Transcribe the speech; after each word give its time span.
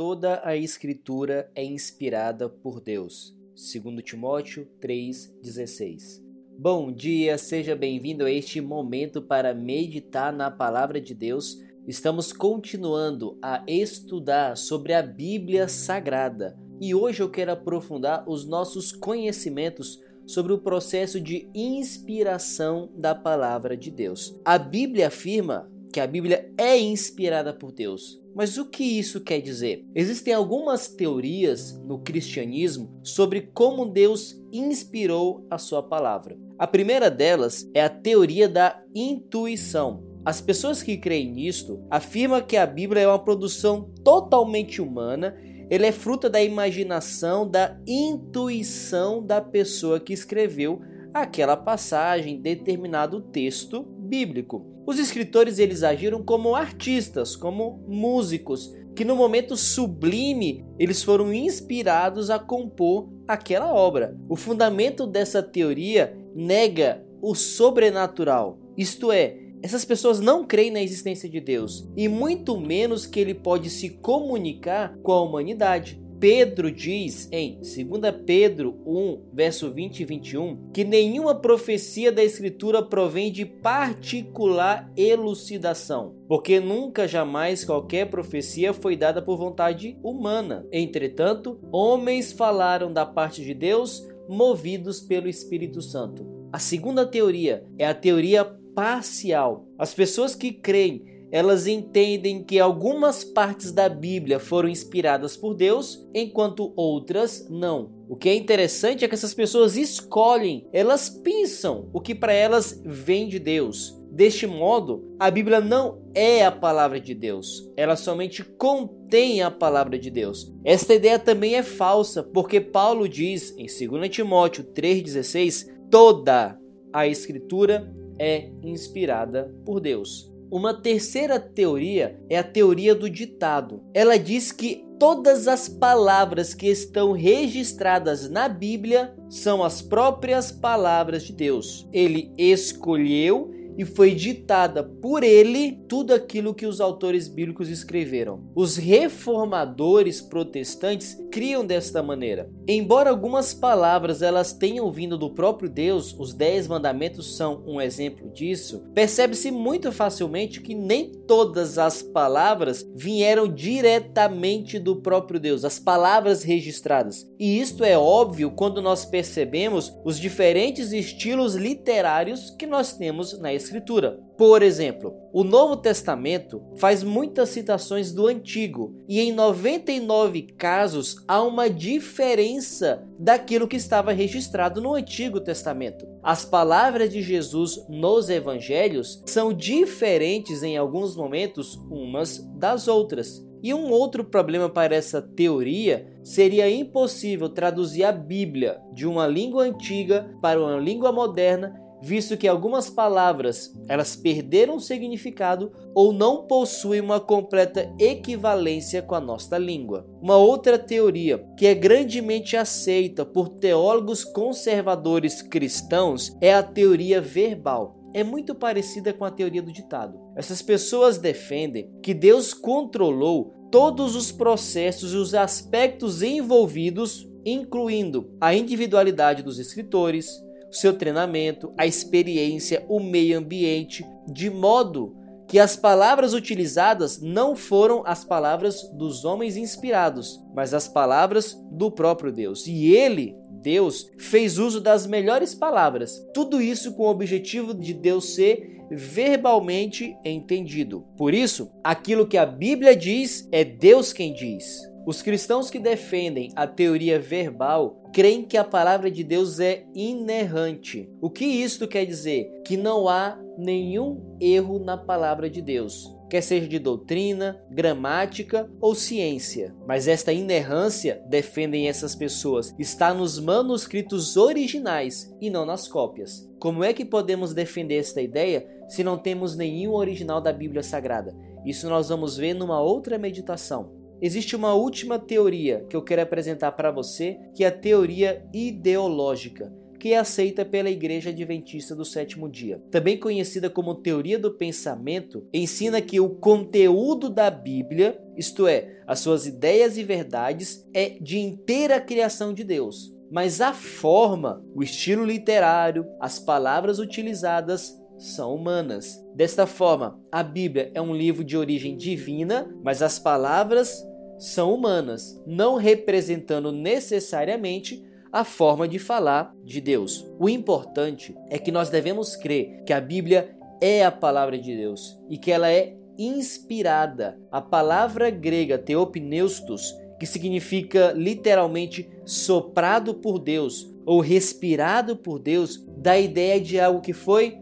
toda 0.00 0.40
a 0.42 0.56
escritura 0.56 1.50
é 1.54 1.62
inspirada 1.62 2.48
por 2.48 2.80
Deus. 2.80 3.36
2 3.54 4.02
Timóteo 4.02 4.66
3:16. 4.80 6.24
Bom 6.58 6.90
dia, 6.90 7.36
seja 7.36 7.76
bem-vindo 7.76 8.24
a 8.24 8.30
este 8.30 8.62
momento 8.62 9.20
para 9.20 9.52
meditar 9.52 10.32
na 10.32 10.50
palavra 10.50 10.98
de 11.02 11.12
Deus. 11.12 11.58
Estamos 11.86 12.32
continuando 12.32 13.38
a 13.42 13.62
estudar 13.66 14.56
sobre 14.56 14.94
a 14.94 15.02
Bíblia 15.02 15.68
Sagrada 15.68 16.58
e 16.80 16.94
hoje 16.94 17.20
eu 17.20 17.30
quero 17.30 17.52
aprofundar 17.52 18.26
os 18.26 18.46
nossos 18.46 18.92
conhecimentos 18.92 20.00
sobre 20.26 20.54
o 20.54 20.62
processo 20.62 21.20
de 21.20 21.46
inspiração 21.54 22.90
da 22.96 23.14
palavra 23.14 23.76
de 23.76 23.90
Deus. 23.90 24.34
A 24.46 24.56
Bíblia 24.56 25.08
afirma 25.08 25.70
que 25.92 26.00
a 26.00 26.06
Bíblia 26.06 26.52
é 26.56 26.78
inspirada 26.78 27.52
por 27.52 27.72
Deus. 27.72 28.20
Mas 28.34 28.56
o 28.56 28.64
que 28.64 28.84
isso 28.84 29.20
quer 29.20 29.40
dizer? 29.40 29.84
Existem 29.94 30.32
algumas 30.32 30.88
teorias 30.88 31.78
no 31.84 31.98
cristianismo 31.98 33.00
sobre 33.02 33.42
como 33.52 33.84
Deus 33.84 34.40
inspirou 34.52 35.46
a 35.50 35.58
sua 35.58 35.82
palavra. 35.82 36.38
A 36.58 36.66
primeira 36.66 37.10
delas 37.10 37.68
é 37.74 37.82
a 37.82 37.88
teoria 37.88 38.48
da 38.48 38.80
intuição. 38.94 40.04
As 40.24 40.40
pessoas 40.40 40.82
que 40.82 40.96
creem 40.96 41.32
nisto 41.32 41.82
afirmam 41.90 42.42
que 42.42 42.56
a 42.56 42.66
Bíblia 42.66 43.02
é 43.02 43.08
uma 43.08 43.18
produção 43.18 43.90
totalmente 44.04 44.80
humana, 44.80 45.34
ele 45.70 45.86
é 45.86 45.92
fruto 45.92 46.28
da 46.28 46.42
imaginação, 46.42 47.48
da 47.48 47.80
intuição 47.86 49.24
da 49.24 49.40
pessoa 49.40 49.98
que 49.98 50.12
escreveu 50.12 50.80
aquela 51.14 51.56
passagem, 51.56 52.40
determinado 52.40 53.20
texto 53.20 53.86
bíblico. 54.10 54.66
Os 54.84 54.98
escritores 54.98 55.60
eles 55.60 55.84
agiram 55.84 56.22
como 56.22 56.56
artistas, 56.56 57.36
como 57.36 57.82
músicos, 57.86 58.74
que 58.96 59.04
no 59.04 59.14
momento 59.14 59.56
sublime 59.56 60.66
eles 60.78 61.02
foram 61.02 61.32
inspirados 61.32 62.28
a 62.28 62.38
compor 62.38 63.08
aquela 63.28 63.72
obra. 63.72 64.18
O 64.28 64.34
fundamento 64.34 65.06
dessa 65.06 65.40
teoria 65.40 66.18
nega 66.34 67.06
o 67.22 67.34
sobrenatural, 67.34 68.58
isto 68.76 69.12
é, 69.12 69.36
essas 69.62 69.84
pessoas 69.84 70.20
não 70.20 70.44
creem 70.44 70.70
na 70.70 70.82
existência 70.82 71.28
de 71.28 71.38
Deus 71.38 71.86
e 71.96 72.08
muito 72.08 72.58
menos 72.58 73.06
que 73.06 73.20
ele 73.20 73.34
pode 73.34 73.68
se 73.68 73.90
comunicar 73.90 74.96
com 75.02 75.12
a 75.12 75.22
humanidade. 75.22 76.00
Pedro 76.20 76.70
diz 76.70 77.30
em 77.32 77.58
2 77.60 78.14
Pedro 78.26 78.78
1, 78.84 79.30
verso 79.32 79.70
20 79.70 80.00
e 80.00 80.04
21, 80.04 80.70
que 80.70 80.84
nenhuma 80.84 81.34
profecia 81.34 82.12
da 82.12 82.22
Escritura 82.22 82.82
provém 82.82 83.32
de 83.32 83.46
particular 83.46 84.92
elucidação, 84.94 86.14
porque 86.28 86.60
nunca 86.60 87.08
jamais 87.08 87.64
qualquer 87.64 88.10
profecia 88.10 88.74
foi 88.74 88.96
dada 88.96 89.22
por 89.22 89.38
vontade 89.38 89.98
humana. 90.02 90.66
Entretanto, 90.70 91.58
homens 91.72 92.32
falaram 92.32 92.92
da 92.92 93.06
parte 93.06 93.42
de 93.42 93.54
Deus 93.54 94.06
movidos 94.28 95.00
pelo 95.00 95.26
Espírito 95.26 95.80
Santo. 95.80 96.26
A 96.52 96.58
segunda 96.58 97.06
teoria 97.06 97.64
é 97.78 97.86
a 97.86 97.94
teoria 97.94 98.44
parcial. 98.74 99.66
As 99.78 99.94
pessoas 99.94 100.34
que 100.34 100.52
creem 100.52 101.02
elas 101.30 101.66
entendem 101.66 102.42
que 102.42 102.58
algumas 102.58 103.22
partes 103.22 103.72
da 103.72 103.88
Bíblia 103.88 104.38
foram 104.38 104.68
inspiradas 104.68 105.36
por 105.36 105.54
Deus, 105.54 106.06
enquanto 106.14 106.72
outras 106.76 107.48
não. 107.48 107.92
O 108.08 108.16
que 108.16 108.28
é 108.28 108.34
interessante 108.34 109.04
é 109.04 109.08
que 109.08 109.14
essas 109.14 109.34
pessoas 109.34 109.76
escolhem, 109.76 110.66
elas 110.72 111.08
pensam 111.08 111.88
o 111.92 112.00
que 112.00 112.14
para 112.14 112.32
elas 112.32 112.80
vem 112.84 113.28
de 113.28 113.38
Deus. 113.38 113.96
Deste 114.10 114.44
modo, 114.44 115.14
a 115.20 115.30
Bíblia 115.30 115.60
não 115.60 116.02
é 116.12 116.44
a 116.44 116.50
palavra 116.50 117.00
de 117.00 117.14
Deus, 117.14 117.70
ela 117.76 117.94
somente 117.94 118.42
contém 118.42 119.40
a 119.40 119.52
palavra 119.52 119.96
de 119.96 120.10
Deus. 120.10 120.52
Esta 120.64 120.94
ideia 120.94 121.18
também 121.18 121.54
é 121.54 121.62
falsa, 121.62 122.24
porque 122.24 122.60
Paulo 122.60 123.08
diz 123.08 123.54
em 123.56 123.66
2 123.66 124.10
Timóteo 124.10 124.64
3,16: 124.64 125.68
toda 125.88 126.58
a 126.92 127.06
Escritura 127.06 127.92
é 128.18 128.50
inspirada 128.64 129.54
por 129.64 129.80
Deus. 129.80 130.29
Uma 130.50 130.74
terceira 130.74 131.38
teoria 131.38 132.18
é 132.28 132.36
a 132.36 132.42
teoria 132.42 132.94
do 132.94 133.08
ditado. 133.08 133.82
Ela 133.94 134.18
diz 134.18 134.50
que 134.50 134.84
todas 134.98 135.46
as 135.46 135.68
palavras 135.68 136.54
que 136.54 136.66
estão 136.66 137.12
registradas 137.12 138.28
na 138.28 138.48
Bíblia 138.48 139.14
são 139.28 139.62
as 139.62 139.80
próprias 139.80 140.50
palavras 140.50 141.22
de 141.22 141.32
Deus. 141.32 141.88
Ele 141.92 142.32
escolheu 142.36 143.52
e 143.80 143.84
foi 143.86 144.14
ditada 144.14 144.84
por 144.84 145.22
ele 145.22 145.80
tudo 145.88 146.12
aquilo 146.12 146.52
que 146.52 146.66
os 146.66 146.82
autores 146.82 147.28
bíblicos 147.28 147.70
escreveram. 147.70 148.44
Os 148.54 148.76
reformadores 148.76 150.20
protestantes 150.20 151.16
criam 151.32 151.64
desta 151.64 152.02
maneira. 152.02 152.50
Embora 152.68 153.08
algumas 153.08 153.54
palavras 153.54 154.20
elas 154.20 154.52
tenham 154.52 154.92
vindo 154.92 155.16
do 155.16 155.30
próprio 155.30 155.70
Deus, 155.70 156.14
os 156.18 156.34
dez 156.34 156.68
mandamentos 156.68 157.34
são 157.38 157.64
um 157.66 157.80
exemplo 157.80 158.30
disso, 158.34 158.84
percebe-se 158.92 159.50
muito 159.50 159.90
facilmente 159.90 160.60
que 160.60 160.74
nem 160.74 161.10
todas 161.26 161.78
as 161.78 162.02
palavras 162.02 162.86
vieram 162.94 163.48
diretamente 163.48 164.78
do 164.78 164.96
próprio 164.96 165.40
Deus, 165.40 165.64
as 165.64 165.78
palavras 165.78 166.42
registradas. 166.42 167.26
E 167.38 167.58
isto 167.58 167.82
é 167.82 167.96
óbvio 167.96 168.50
quando 168.50 168.82
nós 168.82 169.06
percebemos 169.06 169.90
os 170.04 170.18
diferentes 170.20 170.92
estilos 170.92 171.54
literários 171.54 172.50
que 172.50 172.66
nós 172.66 172.92
temos 172.92 173.40
na 173.40 173.54
Escritura. 173.70 174.18
Por 174.36 174.62
exemplo, 174.62 175.14
o 175.32 175.44
Novo 175.44 175.76
Testamento 175.76 176.60
faz 176.76 177.04
muitas 177.04 177.50
citações 177.50 178.10
do 178.10 178.26
Antigo 178.26 179.04
e 179.08 179.20
em 179.20 179.32
99 179.32 180.42
casos 180.58 181.16
há 181.28 181.40
uma 181.40 181.70
diferença 181.70 183.06
daquilo 183.16 183.68
que 183.68 183.76
estava 183.76 184.10
registrado 184.10 184.80
no 184.80 184.94
Antigo 184.94 185.40
Testamento. 185.40 186.04
As 186.20 186.44
palavras 186.44 187.10
de 187.10 187.22
Jesus 187.22 187.86
nos 187.88 188.28
evangelhos 188.28 189.22
são 189.24 189.52
diferentes 189.52 190.64
em 190.64 190.76
alguns 190.76 191.14
momentos 191.14 191.76
umas 191.88 192.38
das 192.56 192.88
outras. 192.88 193.40
E 193.62 193.72
um 193.72 193.90
outro 193.90 194.24
problema 194.24 194.68
para 194.68 194.96
essa 194.96 195.22
teoria 195.22 196.10
seria 196.24 196.68
impossível 196.68 197.48
traduzir 197.48 198.04
a 198.04 198.10
Bíblia 198.10 198.80
de 198.92 199.06
uma 199.06 199.26
língua 199.26 199.64
antiga 199.64 200.34
para 200.40 200.58
uma 200.58 200.80
língua 200.80 201.12
moderna 201.12 201.78
visto 202.02 202.36
que 202.36 202.48
algumas 202.48 202.88
palavras 202.88 203.74
elas 203.88 204.16
perderam 204.16 204.78
significado 204.78 205.72
ou 205.94 206.12
não 206.12 206.46
possuem 206.46 207.00
uma 207.00 207.20
completa 207.20 207.92
equivalência 207.98 209.02
com 209.02 209.14
a 209.14 209.20
nossa 209.20 209.58
língua. 209.58 210.06
Uma 210.20 210.36
outra 210.36 210.78
teoria 210.78 211.44
que 211.56 211.66
é 211.66 211.74
grandemente 211.74 212.56
aceita 212.56 213.24
por 213.24 213.48
teólogos 213.48 214.24
conservadores 214.24 215.42
cristãos 215.42 216.36
é 216.40 216.54
a 216.54 216.62
teoria 216.62 217.20
verbal. 217.20 217.98
É 218.12 218.24
muito 218.24 218.54
parecida 218.54 219.12
com 219.12 219.24
a 219.24 219.30
teoria 219.30 219.62
do 219.62 219.72
ditado. 219.72 220.18
Essas 220.34 220.60
pessoas 220.60 221.18
defendem 221.18 221.90
que 222.02 222.12
Deus 222.12 222.52
controlou 222.52 223.54
todos 223.70 224.16
os 224.16 224.32
processos 224.32 225.12
e 225.12 225.16
os 225.16 225.32
aspectos 225.32 226.22
envolvidos, 226.22 227.28
incluindo 227.44 228.36
a 228.40 228.52
individualidade 228.52 229.44
dos 229.44 229.60
escritores, 229.60 230.42
seu 230.70 230.96
treinamento, 230.96 231.72
a 231.76 231.86
experiência, 231.86 232.84
o 232.88 233.00
meio 233.00 233.38
ambiente, 233.38 234.06
de 234.26 234.48
modo 234.50 235.16
que 235.50 235.58
as 235.58 235.74
palavras 235.74 236.32
utilizadas 236.32 237.20
não 237.20 237.56
foram 237.56 238.04
as 238.06 238.24
palavras 238.24 238.88
dos 238.92 239.24
homens 239.24 239.56
inspirados, 239.56 240.40
mas 240.54 240.72
as 240.72 240.86
palavras 240.86 241.60
do 241.72 241.90
próprio 241.90 242.30
Deus. 242.30 242.68
E 242.68 242.94
ele, 242.94 243.36
Deus, 243.60 244.10
fez 244.18 244.58
uso 244.58 244.80
das 244.80 245.06
melhores 245.06 245.54
palavras. 245.54 246.26
Tudo 246.34 246.60
isso 246.60 246.92
com 246.94 247.04
o 247.04 247.10
objetivo 247.10 247.74
de 247.74 247.94
Deus 247.94 248.34
ser 248.34 248.80
verbalmente 248.90 250.16
entendido. 250.24 251.04
Por 251.16 251.32
isso, 251.32 251.70
aquilo 251.84 252.26
que 252.26 252.36
a 252.36 252.46
Bíblia 252.46 252.96
diz 252.96 253.48
é 253.52 253.64
Deus 253.64 254.12
quem 254.12 254.32
diz. 254.32 254.90
Os 255.06 255.22
cristãos 255.22 255.70
que 255.70 255.78
defendem 255.78 256.52
a 256.54 256.66
teoria 256.66 257.18
verbal 257.18 258.02
creem 258.12 258.44
que 258.44 258.56
a 258.56 258.64
palavra 258.64 259.10
de 259.10 259.24
Deus 259.24 259.58
é 259.58 259.84
inerrante. 259.94 261.08
O 261.20 261.30
que 261.30 261.44
isto 261.44 261.88
quer 261.88 262.04
dizer? 262.04 262.62
Que 262.66 262.76
não 262.76 263.08
há 263.08 263.38
nenhum 263.56 264.36
erro 264.40 264.78
na 264.78 264.96
palavra 264.96 265.48
de 265.48 265.62
Deus, 265.62 266.14
quer 266.30 266.40
seja 266.40 266.68
de 266.68 266.78
doutrina, 266.78 267.60
gramática 267.68 268.70
ou 268.80 268.94
ciência. 268.94 269.74
Mas 269.86 270.06
esta 270.06 270.32
inerrância, 270.32 271.22
defendem 271.28 271.88
essas 271.88 272.14
pessoas, 272.14 272.72
está 272.78 273.12
nos 273.12 273.40
manuscritos 273.40 274.36
originais 274.36 275.34
e 275.40 275.50
não 275.50 275.66
nas 275.66 275.88
cópias. 275.88 276.48
Como 276.60 276.84
é 276.84 276.92
que 276.92 277.04
podemos 277.04 277.52
defender 277.52 277.96
esta 277.96 278.22
ideia 278.22 278.66
se 278.88 279.02
não 279.02 279.18
temos 279.18 279.56
nenhum 279.56 279.92
original 279.92 280.40
da 280.40 280.52
Bíblia 280.52 280.82
Sagrada? 280.82 281.36
Isso 281.66 281.88
nós 281.88 282.08
vamos 282.08 282.36
ver 282.36 282.54
numa 282.54 282.80
outra 282.80 283.18
meditação. 283.18 283.98
Existe 284.22 284.54
uma 284.54 284.74
última 284.74 285.18
teoria 285.18 285.84
que 285.88 285.96
eu 285.96 286.02
quero 286.02 286.22
apresentar 286.22 286.72
para 286.72 286.90
você, 286.90 287.38
que 287.54 287.64
é 287.64 287.68
a 287.68 287.72
teoria 287.72 288.46
ideológica, 288.52 289.72
que 290.00 290.14
é 290.14 290.18
aceita 290.18 290.64
pela 290.64 290.88
Igreja 290.88 291.28
Adventista 291.28 291.94
do 291.94 292.06
Sétimo 292.06 292.48
Dia. 292.48 292.82
Também 292.90 293.18
conhecida 293.18 293.68
como 293.68 293.94
teoria 293.94 294.38
do 294.38 294.50
pensamento, 294.50 295.46
ensina 295.52 296.00
que 296.00 296.18
o 296.18 296.30
conteúdo 296.30 297.28
da 297.28 297.50
Bíblia, 297.50 298.18
isto 298.34 298.66
é, 298.66 299.02
as 299.06 299.20
suas 299.20 299.46
ideias 299.46 299.98
e 299.98 300.02
verdades, 300.02 300.88
é 300.94 301.10
de 301.20 301.38
inteira 301.38 302.00
criação 302.00 302.54
de 302.54 302.64
Deus. 302.64 303.14
Mas 303.30 303.60
a 303.60 303.74
forma, 303.74 304.64
o 304.74 304.82
estilo 304.82 305.24
literário, 305.24 306.06
as 306.18 306.38
palavras 306.38 306.98
utilizadas 306.98 307.94
são 308.16 308.54
humanas. 308.54 309.22
Desta 309.34 309.66
forma, 309.66 310.18
a 310.32 310.42
Bíblia 310.42 310.90
é 310.94 311.00
um 311.00 311.14
livro 311.14 311.44
de 311.44 311.58
origem 311.58 311.94
divina, 311.96 312.74
mas 312.82 313.02
as 313.02 313.18
palavras 313.18 314.02
são 314.38 314.74
humanas, 314.74 315.40
não 315.46 315.76
representando 315.76 316.72
necessariamente 316.72 318.02
a 318.32 318.44
forma 318.44 318.86
de 318.86 318.98
falar 318.98 319.54
de 319.64 319.80
Deus. 319.80 320.26
O 320.38 320.48
importante 320.48 321.36
é 321.48 321.58
que 321.58 321.72
nós 321.72 321.90
devemos 321.90 322.36
crer 322.36 322.82
que 322.84 322.92
a 322.92 323.00
Bíblia 323.00 323.56
é 323.80 324.04
a 324.04 324.12
palavra 324.12 324.58
de 324.58 324.76
Deus 324.76 325.18
e 325.28 325.38
que 325.38 325.50
ela 325.50 325.70
é 325.70 325.96
inspirada. 326.18 327.40
A 327.50 327.60
palavra 327.60 328.30
grega 328.30 328.78
theopneustos, 328.78 329.94
que 330.18 330.26
significa 330.26 331.12
literalmente 331.12 332.08
soprado 332.24 333.14
por 333.14 333.38
Deus 333.38 333.90
ou 334.04 334.20
respirado 334.20 335.16
por 335.16 335.38
Deus, 335.38 335.84
dá 335.96 336.12
a 336.12 336.20
ideia 336.20 336.60
de 336.60 336.78
algo 336.78 337.00
que 337.00 337.12
foi 337.12 337.58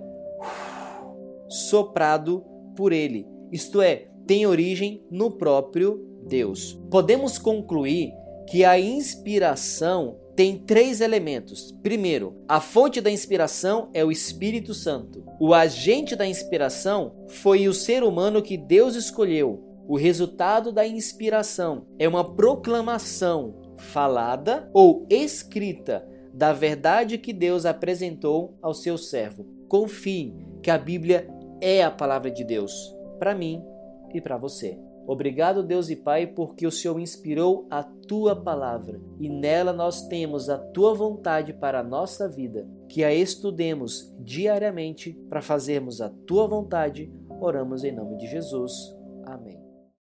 soprado 1.49 2.45
por 2.77 2.93
ele. 2.93 3.27
Isto 3.51 3.81
é, 3.81 4.09
tem 4.27 4.47
origem 4.47 5.03
no 5.11 5.31
próprio 5.31 6.05
Deus. 6.27 6.79
Podemos 6.91 7.39
concluir 7.39 8.13
que 8.47 8.65
a 8.65 8.79
inspiração 8.79 10.17
tem 10.39 10.57
três 10.57 11.01
elementos. 11.01 11.73
Primeiro, 11.83 12.45
a 12.47 12.61
fonte 12.61 13.01
da 13.01 13.11
inspiração 13.11 13.91
é 13.93 14.05
o 14.05 14.13
Espírito 14.13 14.73
Santo. 14.73 15.25
O 15.41 15.53
agente 15.53 16.15
da 16.15 16.25
inspiração 16.25 17.25
foi 17.27 17.67
o 17.67 17.75
ser 17.75 18.05
humano 18.05 18.41
que 18.41 18.57
Deus 18.57 18.95
escolheu. 18.95 19.65
O 19.89 19.97
resultado 19.97 20.71
da 20.71 20.87
inspiração 20.87 21.89
é 21.99 22.07
uma 22.07 22.37
proclamação 22.37 23.75
falada 23.79 24.71
ou 24.73 25.05
escrita 25.11 26.07
da 26.33 26.53
verdade 26.53 27.19
que 27.19 27.33
Deus 27.33 27.67
apresentou 27.67 28.57
ao 28.63 28.75
seu 28.75 28.97
servo. 28.97 29.45
Confie 29.67 30.37
que 30.63 30.71
a 30.71 30.79
Bíblia 30.79 31.29
é 31.61 31.83
a 31.83 31.91
palavra 31.91 32.31
de 32.31 32.45
Deus 32.45 32.95
para 33.19 33.35
mim 33.35 33.61
e 34.15 34.21
para 34.21 34.37
você. 34.37 34.79
Obrigado, 35.09 35.63
Deus 35.63 35.89
e 35.89 35.97
Pai, 35.97 36.27
porque 36.27 36.67
o 36.67 36.71
Senhor 36.71 37.01
inspirou 37.01 37.67
a 37.71 37.83
tua 37.83 38.37
palavra 38.37 39.01
e 39.19 39.27
nela 39.27 39.73
nós 39.73 40.07
temos 40.07 40.51
a 40.51 40.59
tua 40.59 40.93
vontade 40.93 41.55
para 41.55 41.81
a 41.81 41.83
nossa 41.83 42.29
vida. 42.29 42.69
Que 42.91 43.03
a 43.03 43.13
estudemos 43.13 44.15
diariamente 44.21 45.15
para 45.31 45.41
fazermos 45.41 46.03
a 46.03 46.11
tua 46.27 46.47
vontade. 46.47 47.11
Oramos 47.41 47.85
em 47.85 47.93
nome 47.93 48.19
de 48.19 48.27
Jesus. 48.27 48.98